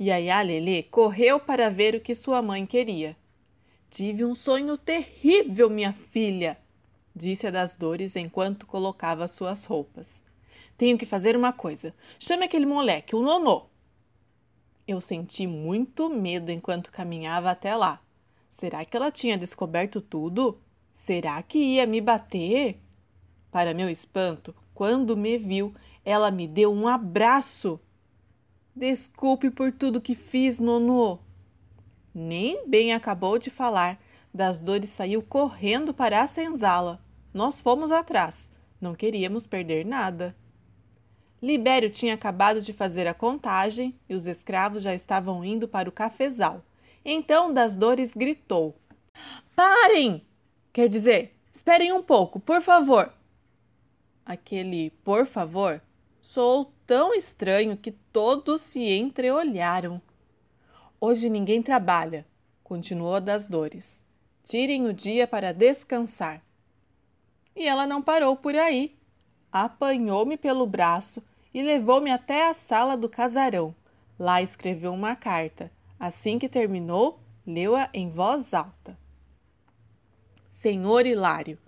Yaya 0.00 0.40
Lelê 0.40 0.82
correu 0.84 1.38
para 1.38 1.68
ver 1.68 1.94
o 1.94 2.00
que 2.00 2.14
sua 2.14 2.40
mãe 2.40 2.64
queria. 2.64 3.14
Tive 3.90 4.24
um 4.24 4.34
sonho 4.34 4.78
terrível, 4.78 5.68
minha 5.68 5.92
filha, 5.92 6.58
disse 7.14 7.46
a 7.46 7.50
das 7.50 7.76
dores 7.76 8.16
enquanto 8.16 8.64
colocava 8.66 9.28
suas 9.28 9.66
roupas. 9.66 10.24
Tenho 10.78 10.96
que 10.96 11.04
fazer 11.04 11.36
uma 11.36 11.52
coisa. 11.52 11.94
Chame 12.18 12.46
aquele 12.46 12.64
moleque, 12.64 13.14
o 13.14 13.20
Nonô. 13.20 13.66
Eu 14.88 15.02
senti 15.02 15.46
muito 15.46 16.08
medo 16.08 16.50
enquanto 16.50 16.90
caminhava 16.90 17.50
até 17.50 17.76
lá. 17.76 18.02
Será 18.48 18.86
que 18.86 18.96
ela 18.96 19.10
tinha 19.10 19.36
descoberto 19.36 20.00
tudo? 20.00 20.58
Será 20.94 21.42
que 21.42 21.58
ia 21.58 21.86
me 21.86 22.00
bater? 22.00 22.80
Para 23.56 23.72
meu 23.72 23.88
espanto, 23.88 24.54
quando 24.74 25.16
me 25.16 25.38
viu, 25.38 25.74
ela 26.04 26.30
me 26.30 26.46
deu 26.46 26.70
um 26.70 26.86
abraço. 26.86 27.80
Desculpe 28.74 29.50
por 29.50 29.72
tudo 29.72 29.98
que 29.98 30.14
fiz, 30.14 30.60
Nonô. 30.60 31.18
Nem 32.14 32.68
bem 32.68 32.92
acabou 32.92 33.38
de 33.38 33.48
falar, 33.48 33.98
das 34.30 34.60
dores 34.60 34.90
saiu 34.90 35.22
correndo 35.22 35.94
para 35.94 36.22
a 36.22 36.26
senzala. 36.26 37.00
Nós 37.32 37.62
fomos 37.62 37.90
atrás, 37.90 38.52
não 38.78 38.94
queríamos 38.94 39.46
perder 39.46 39.86
nada. 39.86 40.36
Libério 41.40 41.88
tinha 41.88 42.12
acabado 42.12 42.60
de 42.60 42.74
fazer 42.74 43.06
a 43.06 43.14
contagem 43.14 43.98
e 44.06 44.14
os 44.14 44.26
escravos 44.26 44.82
já 44.82 44.94
estavam 44.94 45.42
indo 45.42 45.66
para 45.66 45.88
o 45.88 45.92
cafezal. 45.92 46.62
Então 47.02 47.54
das 47.54 47.74
dores 47.74 48.12
gritou: 48.14 48.76
Parem! 49.54 50.26
Quer 50.74 50.90
dizer, 50.90 51.34
esperem 51.50 51.90
um 51.90 52.02
pouco, 52.02 52.38
por 52.38 52.60
favor 52.60 53.15
aquele 54.26 54.90
por 55.04 55.24
favor 55.24 55.80
soou 56.20 56.72
tão 56.84 57.14
estranho 57.14 57.76
que 57.76 57.92
todos 57.92 58.60
se 58.60 58.82
entreolharam. 58.82 60.02
Hoje 61.00 61.30
ninguém 61.30 61.62
trabalha, 61.62 62.26
continuou 62.64 63.20
das 63.20 63.46
dores. 63.46 64.04
Tirem 64.42 64.86
o 64.86 64.92
dia 64.92 65.26
para 65.26 65.52
descansar. 65.52 66.42
E 67.54 67.66
ela 67.66 67.86
não 67.86 68.02
parou 68.02 68.36
por 68.36 68.56
aí. 68.56 68.96
Apanhou-me 69.52 70.36
pelo 70.36 70.66
braço 70.66 71.22
e 71.54 71.62
levou-me 71.62 72.10
até 72.10 72.48
a 72.48 72.54
sala 72.54 72.96
do 72.96 73.08
casarão. 73.08 73.74
Lá 74.18 74.42
escreveu 74.42 74.92
uma 74.92 75.14
carta. 75.14 75.70
Assim 75.98 76.38
que 76.38 76.48
terminou, 76.48 77.20
leu-a 77.46 77.88
em 77.94 78.10
voz 78.10 78.52
alta. 78.52 78.98
Senhor 80.50 81.06
Hilário, 81.06 81.58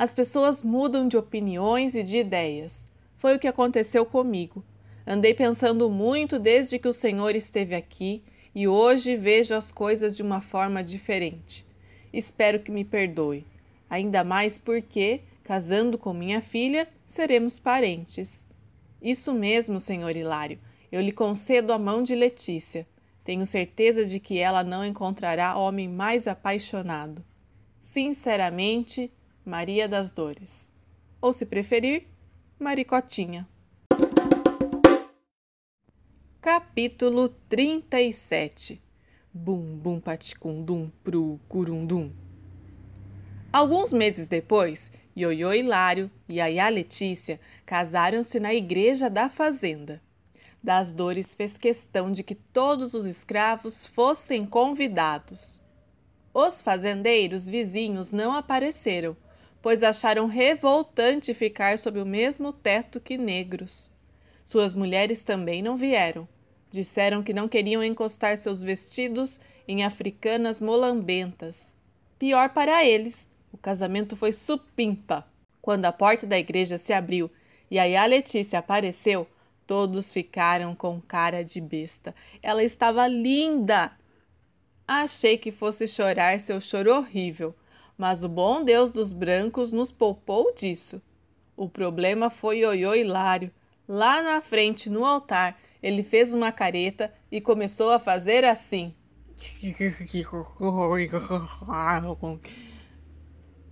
as 0.00 0.14
pessoas 0.14 0.62
mudam 0.62 1.06
de 1.06 1.18
opiniões 1.18 1.94
e 1.94 2.02
de 2.02 2.16
ideias. 2.16 2.86
Foi 3.18 3.36
o 3.36 3.38
que 3.38 3.46
aconteceu 3.46 4.06
comigo. 4.06 4.64
Andei 5.06 5.34
pensando 5.34 5.90
muito 5.90 6.38
desde 6.38 6.78
que 6.78 6.88
o 6.88 6.92
Senhor 6.92 7.36
esteve 7.36 7.74
aqui 7.74 8.22
e 8.54 8.66
hoje 8.66 9.14
vejo 9.14 9.54
as 9.54 9.70
coisas 9.70 10.16
de 10.16 10.22
uma 10.22 10.40
forma 10.40 10.82
diferente. 10.82 11.66
Espero 12.10 12.60
que 12.60 12.70
me 12.70 12.82
perdoe, 12.82 13.44
ainda 13.90 14.24
mais 14.24 14.56
porque, 14.56 15.20
casando 15.44 15.98
com 15.98 16.14
minha 16.14 16.40
filha, 16.40 16.88
seremos 17.04 17.58
parentes. 17.58 18.46
Isso 19.02 19.34
mesmo, 19.34 19.78
senhor 19.78 20.16
Hilário, 20.16 20.58
eu 20.90 21.02
lhe 21.02 21.12
concedo 21.12 21.74
a 21.74 21.78
mão 21.78 22.02
de 22.02 22.14
Letícia. 22.14 22.88
Tenho 23.22 23.44
certeza 23.44 24.06
de 24.06 24.18
que 24.18 24.38
ela 24.38 24.64
não 24.64 24.82
encontrará 24.82 25.58
homem 25.58 25.90
mais 25.90 26.26
apaixonado. 26.26 27.22
Sinceramente, 27.82 29.12
Maria 29.44 29.88
das 29.88 30.12
Dores. 30.12 30.70
Ou, 31.20 31.32
se 31.32 31.46
preferir, 31.46 32.06
Maricotinha. 32.58 33.48
Capítulo 36.42 37.30
37 37.48 38.82
Bum 39.32 39.76
bum 39.78 39.98
paticundum 39.98 40.90
pro 41.02 41.40
curundum 41.48 42.10
Alguns 43.50 43.92
meses 43.92 44.28
depois, 44.28 44.92
Ioiô 45.16 45.54
Hilário 45.54 46.10
e 46.28 46.34
Yaya 46.34 46.68
Letícia 46.68 47.40
casaram-se 47.64 48.38
na 48.38 48.52
igreja 48.52 49.08
da 49.08 49.30
fazenda. 49.30 50.02
Das 50.62 50.92
Dores 50.92 51.34
fez 51.34 51.56
questão 51.56 52.12
de 52.12 52.22
que 52.22 52.34
todos 52.34 52.92
os 52.92 53.06
escravos 53.06 53.86
fossem 53.86 54.44
convidados. 54.44 55.60
Os 56.32 56.62
fazendeiros 56.62 57.48
vizinhos 57.48 58.12
não 58.12 58.32
apareceram, 58.32 59.16
pois 59.62 59.82
acharam 59.82 60.26
revoltante 60.26 61.34
ficar 61.34 61.78
sob 61.78 62.00
o 62.00 62.06
mesmo 62.06 62.52
teto 62.52 63.00
que 63.00 63.18
negros. 63.18 63.90
Suas 64.44 64.74
mulheres 64.74 65.22
também 65.22 65.62
não 65.62 65.76
vieram. 65.76 66.26
Disseram 66.72 67.22
que 67.22 67.34
não 67.34 67.48
queriam 67.48 67.82
encostar 67.82 68.36
seus 68.36 68.62
vestidos 68.62 69.40
em 69.66 69.84
africanas 69.84 70.60
molambentas. 70.60 71.74
Pior 72.18 72.50
para 72.50 72.84
eles, 72.84 73.28
o 73.52 73.58
casamento 73.58 74.16
foi 74.16 74.32
supimpa. 74.32 75.26
Quando 75.60 75.84
a 75.86 75.92
porta 75.92 76.26
da 76.26 76.38
igreja 76.38 76.78
se 76.78 76.92
abriu 76.92 77.30
e 77.70 77.78
a 77.78 78.04
Letícia 78.06 78.58
apareceu, 78.58 79.26
todos 79.66 80.12
ficaram 80.12 80.74
com 80.74 81.00
cara 81.00 81.44
de 81.44 81.60
besta. 81.60 82.14
Ela 82.42 82.64
estava 82.64 83.06
linda! 83.06 83.92
Achei 84.86 85.38
que 85.38 85.52
fosse 85.52 85.86
chorar 85.86 86.40
seu 86.40 86.60
choro 86.60 86.92
horrível, 86.92 87.54
mas 88.00 88.24
o 88.24 88.28
bom 88.30 88.64
Deus 88.64 88.90
dos 88.90 89.12
brancos 89.12 89.70
nos 89.70 89.92
poupou 89.92 90.54
disso. 90.54 91.02
O 91.54 91.68
problema 91.68 92.30
foi 92.30 92.60
Ioiô 92.60 92.94
Hilário, 92.94 93.52
Lá 93.92 94.22
na 94.22 94.40
frente, 94.40 94.88
no 94.88 95.04
altar, 95.04 95.58
ele 95.82 96.04
fez 96.04 96.32
uma 96.32 96.52
careta 96.52 97.12
e 97.28 97.40
começou 97.40 97.90
a 97.90 97.98
fazer 97.98 98.44
assim. 98.44 98.94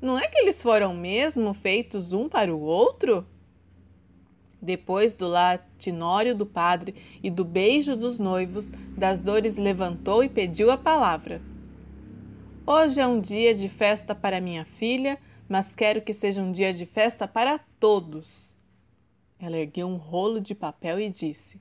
Não 0.01 0.19
é 0.19 0.27
que 0.27 0.41
eles 0.41 0.61
foram 0.61 0.93
mesmo 0.93 1.55
feitos 1.55 2.13
um 2.13 2.29
para 2.29 2.53
o 2.53 2.61
outro? 2.61 3.25
Depois 4.61 5.15
do 5.15 5.29
latinório 5.29 6.35
do 6.35 6.45
padre 6.45 6.97
e 7.23 7.31
do 7.31 7.45
beijo 7.45 7.97
dos 7.97 8.19
noivos, 8.19 8.73
das 8.97 9.21
dores 9.21 9.57
levantou 9.57 10.25
e 10.25 10.29
pediu 10.29 10.69
a 10.71 10.77
palavra. 10.77 11.41
Hoje 12.71 13.01
é 13.01 13.07
um 13.07 13.19
dia 13.19 13.55
de 13.55 13.67
festa 13.67 14.15
para 14.15 14.43
minha 14.43 14.63
filha, 14.63 15.19
mas 15.49 15.75
quero 15.75 16.03
que 16.03 16.13
seja 16.13 16.43
um 16.43 16.53
dia 16.53 16.71
de 16.71 16.85
festa 16.85 17.27
para 17.27 17.59
todos. 17.81 18.55
Ela 19.41 19.57
ergueu 19.57 19.89
um 19.89 19.97
rolo 19.97 20.39
de 20.39 20.55
papel 20.55 21.01
e 21.01 21.09
disse: 21.09 21.59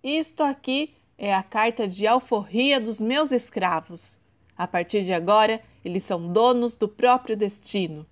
Isto 0.00 0.44
aqui 0.44 0.94
é 1.18 1.34
a 1.34 1.42
carta 1.42 1.88
de 1.88 2.06
alforria 2.06 2.80
dos 2.80 3.00
meus 3.00 3.32
escravos. 3.32 4.20
A 4.56 4.64
partir 4.64 5.02
de 5.02 5.12
agora, 5.12 5.60
eles 5.84 6.04
são 6.04 6.32
donos 6.32 6.76
do 6.76 6.86
próprio 6.86 7.36
destino. 7.36 8.06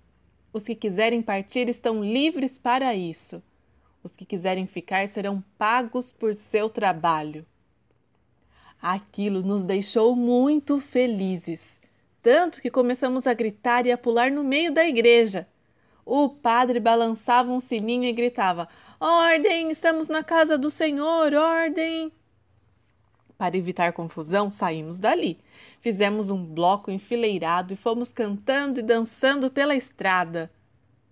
Os 0.51 0.65
que 0.65 0.75
quiserem 0.75 1.21
partir 1.21 1.69
estão 1.69 2.03
livres 2.03 2.59
para 2.59 2.93
isso. 2.93 3.41
Os 4.03 4.17
que 4.17 4.25
quiserem 4.25 4.67
ficar 4.67 5.07
serão 5.07 5.41
pagos 5.57 6.11
por 6.11 6.35
seu 6.35 6.69
trabalho. 6.69 7.45
Aquilo 8.81 9.41
nos 9.43 9.63
deixou 9.63 10.13
muito 10.13 10.81
felizes, 10.81 11.79
tanto 12.21 12.61
que 12.61 12.69
começamos 12.69 13.25
a 13.25 13.33
gritar 13.33 13.85
e 13.85 13.91
a 13.91 13.97
pular 13.97 14.31
no 14.31 14.43
meio 14.43 14.71
da 14.71 14.87
igreja. 14.87 15.47
O 16.05 16.29
padre 16.29 16.79
balançava 16.79 17.51
um 17.51 17.59
sininho 17.59 18.05
e 18.05 18.13
gritava: 18.13 18.67
Ordem, 18.99 19.71
estamos 19.71 20.07
na 20.07 20.23
casa 20.23 20.57
do 20.57 20.69
Senhor, 20.69 21.33
ordem! 21.33 22.11
Para 23.37 23.57
evitar 23.57 23.93
confusão, 23.93 24.51
saímos 24.51 24.99
dali. 24.99 25.39
Fizemos 25.79 26.29
um 26.29 26.45
bloco 26.45 26.91
enfileirado 26.91 27.73
e 27.73 27.75
fomos 27.75 28.13
cantando 28.13 28.79
e 28.79 28.83
dançando 28.83 29.49
pela 29.49 29.75
estrada. 29.75 30.51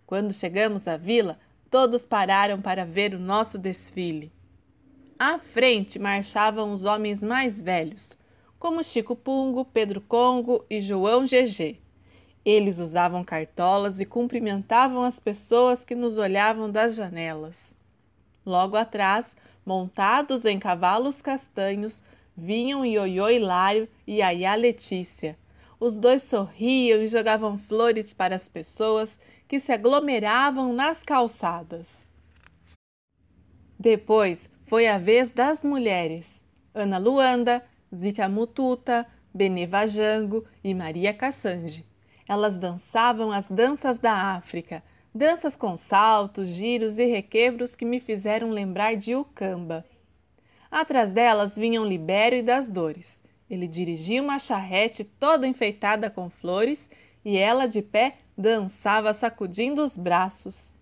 Quando 0.06 0.32
chegamos 0.32 0.88
à 0.88 0.96
vila, 0.96 1.40
todos 1.72 2.06
pararam 2.06 2.62
para 2.62 2.86
ver 2.86 3.16
o 3.16 3.20
nosso 3.20 3.58
desfile. 3.58 4.32
À 5.18 5.40
frente 5.40 5.98
marchavam 5.98 6.72
os 6.72 6.86
homens 6.86 7.24
mais 7.24 7.62
velhos, 7.62 8.18
como 8.60 8.84
Chico 8.84 9.16
Pungo, 9.16 9.64
Pedro 9.64 10.02
Congo 10.02 10.66
e 10.70 10.82
João 10.82 11.24
GG. 11.26 11.80
Eles 12.44 12.80
usavam 12.80 13.24
cartolas 13.24 14.02
e 14.02 14.06
cumprimentavam 14.06 15.04
as 15.04 15.20
pessoas 15.20 15.86
que 15.86 15.96
nos 15.96 16.18
olhavam 16.18 16.70
das 16.70 16.96
janelas. 16.96 17.76
Logo 18.46 18.76
atrás, 18.76 19.36
montados 19.66 20.46
em 20.46 20.60
cavalos 20.60 21.22
castanhos, 21.22 22.04
vinham 22.36 22.86
Ioiô 22.86 23.30
Hilário 23.30 23.88
e 24.06 24.22
Ayá 24.22 24.56
Letícia. 24.56 25.38
Os 25.80 25.98
dois 25.98 26.24
sorriam 26.24 27.02
e 27.02 27.08
jogavam 27.08 27.58
flores 27.58 28.14
para 28.14 28.36
as 28.36 28.50
pessoas 28.50 29.20
que 29.48 29.60
se 29.60 29.72
aglomeravam 29.72 30.74
nas 30.74 31.04
calçadas. 31.04 32.08
Depois 33.78 34.50
foi 34.66 34.88
a 34.88 34.98
vez 34.98 35.32
das 35.32 35.64
mulheres. 35.64 36.44
Ana 36.74 36.98
Luanda, 36.98 37.64
Zica 37.96 38.30
Mututa, 38.30 39.06
Beneva 39.34 39.88
Jango 39.88 40.46
e 40.64 40.74
Maria 40.74 41.14
Cassange. 41.14 41.86
Elas 42.28 42.58
dançavam 42.58 43.32
as 43.32 43.48
danças 43.48 43.98
da 43.98 44.36
África, 44.36 44.84
danças 45.14 45.56
com 45.56 45.76
saltos, 45.76 46.50
giros 46.50 47.00
e 47.00 47.06
requebros 47.06 47.76
que 47.76 47.86
me 47.86 48.00
fizeram 48.00 48.52
lembrar 48.52 48.96
de 48.96 49.16
Ucamba. 49.16 49.86
Atrás 50.70 51.14
delas 51.14 51.58
vinham 51.58 51.86
Libério 51.86 52.40
e 52.40 52.44
das 52.44 52.70
Dores. 52.70 53.24
Ele 53.50 53.68
dirigia 53.68 54.22
uma 54.22 54.38
charrete 54.38 55.04
toda 55.04 55.48
enfeitada 55.48 56.10
com 56.10 56.30
flores 56.30 56.90
e 57.26 57.38
ela 57.38 57.66
de 57.66 57.82
pé 57.82 58.18
dançava 58.38 59.12
sacudindo 59.14 59.84
os 59.84 59.98
braços. 59.98 60.76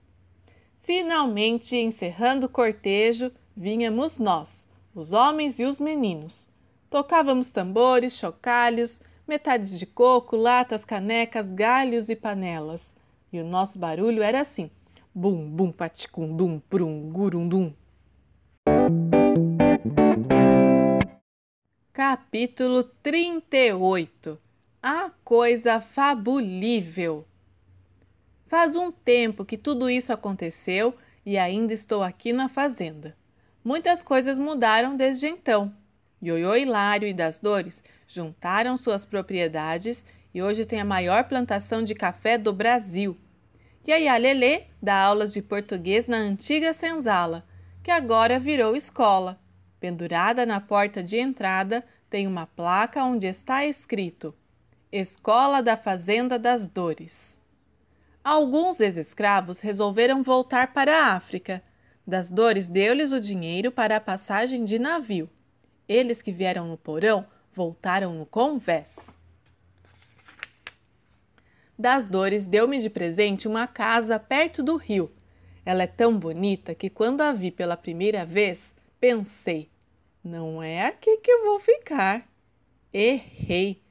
Finalmente, 0.82 1.78
encerrando 1.78 2.46
o 2.46 2.50
cortejo, 2.50 3.32
vínhamos 3.56 4.20
nós, 4.20 4.67
os 4.93 5.13
homens 5.13 5.60
e 5.60 5.65
os 5.65 5.80
meninos. 5.80 6.48
Tocávamos 6.89 7.52
tambores, 7.52 8.17
chocalhos, 8.17 9.02
metades 9.28 9.78
de 9.78 9.86
coco, 9.86 10.38
latas, 10.38 10.86
canecas, 10.86 11.52
galhos 11.52 12.08
e 12.08 12.15
panelas. 12.15 12.95
E 13.32 13.41
o 13.41 13.43
nosso 13.43 13.78
barulho 13.78 14.23
era 14.23 14.39
assim: 14.39 14.71
bum, 15.13 15.50
bum, 15.50 15.69
paticundum, 15.69 16.60
prum, 16.60 17.10
gurundum. 17.10 17.73
Capítulo 21.91 22.84
38 22.84 24.39
A 24.82 25.12
coisa 25.26 25.82
fabulível. 25.82 27.26
Faz 28.45 28.78
um 28.78 28.93
tempo 28.93 29.43
que 29.43 29.58
tudo 29.58 29.89
isso 29.89 30.13
aconteceu 30.13 30.95
e 31.26 31.38
ainda 31.38 31.73
estou 31.73 32.02
aqui 32.02 32.32
na 32.32 32.47
fazenda. 32.47 33.13
Muitas 33.62 34.02
coisas 34.04 34.39
mudaram 34.39 34.95
desde 34.95 35.28
então. 35.28 35.76
Ioiô 36.23 36.56
Hilário 36.56 37.08
e 37.08 37.13
das 37.13 37.39
Dores 37.39 37.84
juntaram 38.08 38.75
suas 38.75 39.06
propriedades 39.06 40.06
e 40.34 40.41
hoje 40.41 40.65
tem 40.65 40.82
a 40.82 40.86
maior 40.86 41.25
plantação 41.25 41.84
de 41.84 41.93
café 41.93 42.38
do 42.38 42.51
Brasil. 42.51 43.15
E 43.86 43.91
a 43.93 43.97
Yalelê 43.97 44.63
dá 44.82 44.95
aulas 44.95 45.32
de 45.32 45.41
português 45.41 46.08
na 46.08 46.17
antiga 46.17 46.73
senzala, 46.73 47.45
que 47.84 47.91
agora 47.91 48.39
virou 48.39 48.75
escola. 48.75 49.39
Pendurada 49.80 50.45
na 50.45 50.60
porta 50.60 51.03
de 51.03 51.17
entrada 51.17 51.84
tem 52.10 52.25
uma 52.25 52.47
placa 52.47 53.03
onde 53.03 53.27
está 53.27 53.65
escrito 53.65 54.34
Escola 54.91 55.62
da 55.62 55.77
Fazenda 55.77 56.39
das 56.39 56.67
Dores. 56.67 57.39
Alguns 58.23 58.80
ex-escravos 58.80 59.62
resolveram 59.62 60.23
voltar 60.23 60.73
para 60.73 60.93
a 60.95 61.13
África. 61.13 61.62
Das 62.06 62.32
Dores 62.32 62.67
deu-lhes 62.67 63.12
o 63.12 63.19
dinheiro 63.19 63.71
para 63.71 63.97
a 63.97 64.01
passagem 64.01 64.63
de 64.63 64.80
navio. 64.80 65.30
Eles 65.88 66.21
que 66.21 66.32
vieram 66.32 66.67
no 66.67 66.78
porão 66.78 67.26
voltaram 67.54 68.13
no 68.13 68.26
convés. 68.26 69.17
Das 71.78 72.10
Dores 72.10 72.47
deu-me 72.47 72.80
de 72.80 72.89
presente 72.89 73.47
uma 73.47 73.67
casa 73.67 74.19
perto 74.19 74.63
do 74.63 74.76
rio. 74.76 75.12
Ela 75.63 75.84
é 75.84 75.88
tão 75.88 76.17
bonita 76.17 76.73
que 76.73 76.89
quando 76.89 77.21
a 77.21 77.32
vi 77.32 77.52
pela 77.52 77.78
primeira 77.78 78.26
vez, 78.26 78.76
pensei: 79.00 79.69
não 80.23 80.62
é 80.62 80.86
aqui 80.86 81.17
que 81.17 81.32
eu 81.32 81.45
vou 81.45 81.60
ficar. 81.60 82.28
Errei. 82.91 83.82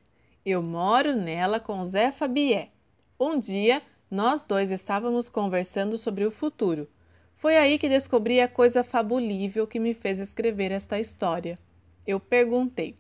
Eu 0.44 0.62
moro 0.62 1.16
nela 1.16 1.58
com 1.60 1.84
Zé 1.84 2.10
Fabié. 2.10 2.70
Um 3.18 3.38
dia, 3.38 3.82
nós 4.10 4.44
dois 4.44 4.70
estávamos 4.70 5.28
conversando 5.28 5.96
sobre 5.96 6.24
o 6.24 6.30
futuro. 6.30 6.88
Foi 7.36 7.56
aí 7.56 7.78
que 7.78 7.88
descobri 7.88 8.40
a 8.40 8.48
coisa 8.48 8.82
fabulível 8.82 9.66
que 9.66 9.78
me 9.78 9.94
fez 9.94 10.18
escrever 10.18 10.72
esta 10.72 10.98
história. 10.98 11.58
Eu 12.06 12.20
perguntei: 12.20 12.96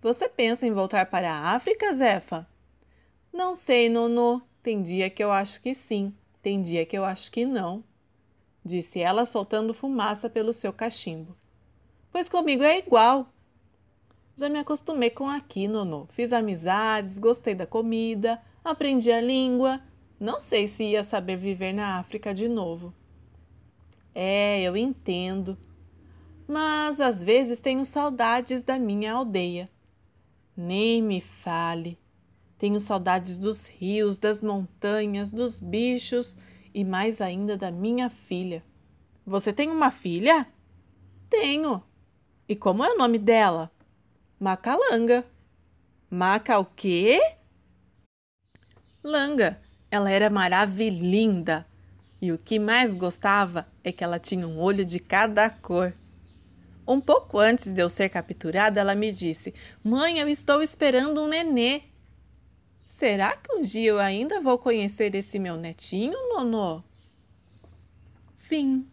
Você 0.00 0.28
pensa 0.28 0.66
em 0.66 0.72
voltar 0.72 1.06
para 1.06 1.32
a 1.32 1.54
África, 1.54 1.92
Zefa? 1.92 2.46
Não 3.32 3.54
sei, 3.54 3.88
Nono. 3.88 4.42
Tem 4.62 4.82
dia 4.82 5.08
que 5.08 5.24
eu 5.24 5.32
acho 5.32 5.60
que 5.60 5.72
sim, 5.72 6.14
tem 6.42 6.60
dia 6.60 6.84
que 6.84 6.96
eu 6.96 7.02
acho 7.02 7.32
que 7.32 7.46
não, 7.46 7.82
disse 8.62 9.00
ela 9.00 9.24
soltando 9.24 9.72
fumaça 9.72 10.28
pelo 10.28 10.52
seu 10.52 10.70
cachimbo. 10.70 11.34
Pois 12.12 12.28
comigo 12.28 12.62
é 12.62 12.78
igual. 12.78 13.32
Já 14.36 14.48
me 14.50 14.58
acostumei 14.58 15.10
com 15.10 15.28
aqui, 15.28 15.66
Nono. 15.66 16.08
Fiz 16.12 16.32
amizades, 16.32 17.18
gostei 17.18 17.54
da 17.54 17.66
comida, 17.66 18.40
aprendi 18.62 19.10
a 19.10 19.20
língua. 19.20 19.80
Não 20.18 20.38
sei 20.38 20.66
se 20.66 20.84
ia 20.84 21.02
saber 21.02 21.36
viver 21.36 21.72
na 21.72 21.98
África 21.98 22.34
de 22.34 22.48
novo. 22.48 22.92
É, 24.14 24.60
eu 24.60 24.76
entendo. 24.76 25.56
Mas 26.50 27.00
às 27.00 27.22
vezes 27.22 27.60
tenho 27.60 27.84
saudades 27.84 28.64
da 28.64 28.76
minha 28.76 29.12
aldeia. 29.12 29.70
Nem 30.56 31.00
me 31.00 31.20
fale. 31.20 31.96
Tenho 32.58 32.80
saudades 32.80 33.38
dos 33.38 33.68
rios, 33.68 34.18
das 34.18 34.42
montanhas, 34.42 35.32
dos 35.32 35.60
bichos 35.60 36.36
e 36.74 36.82
mais 36.82 37.20
ainda 37.20 37.56
da 37.56 37.70
minha 37.70 38.10
filha. 38.10 38.64
Você 39.24 39.52
tem 39.52 39.70
uma 39.70 39.92
filha? 39.92 40.44
Tenho. 41.28 41.80
E 42.48 42.56
como 42.56 42.82
é 42.82 42.90
o 42.90 42.98
nome 42.98 43.20
dela? 43.20 43.70
Macalanga. 44.40 45.24
Maca 46.10 46.58
o 46.58 46.64
quê? 46.64 47.20
Langa. 49.04 49.62
Ela 49.88 50.10
era 50.10 50.28
maravilhinda. 50.28 51.64
E 52.20 52.32
o 52.32 52.38
que 52.38 52.58
mais 52.58 52.92
gostava 52.92 53.68
é 53.84 53.92
que 53.92 54.02
ela 54.02 54.18
tinha 54.18 54.48
um 54.48 54.58
olho 54.58 54.84
de 54.84 54.98
cada 54.98 55.48
cor. 55.48 55.94
Um 56.90 57.00
pouco 57.00 57.38
antes 57.38 57.72
de 57.72 57.80
eu 57.80 57.88
ser 57.88 58.08
capturada, 58.08 58.80
ela 58.80 58.96
me 58.96 59.12
disse: 59.12 59.54
Mãe, 59.84 60.18
eu 60.18 60.28
estou 60.28 60.60
esperando 60.60 61.22
um 61.22 61.28
nenê. 61.28 61.82
Será 62.88 63.36
que 63.36 63.52
um 63.52 63.62
dia 63.62 63.90
eu 63.90 64.00
ainda 64.00 64.40
vou 64.40 64.58
conhecer 64.58 65.14
esse 65.14 65.38
meu 65.38 65.56
netinho, 65.56 66.18
Nonô? 66.30 66.82
Fim. 68.38 68.84